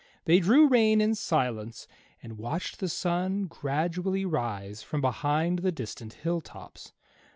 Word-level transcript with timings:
They 0.25 0.39
drew 0.39 0.67
rein 0.67 0.99
in 0.99 1.13
silence 1.13 1.87
and 2.23 2.39
watched 2.39 2.79
the 2.79 2.89
sun 2.89 3.45
gradually 3.45 4.25
rise 4.25 4.81
from 4.81 4.99
behind 4.99 5.59
the 5.59 5.71
distant 5.71 6.13
hill 6.13 6.41
tops. 6.41 6.91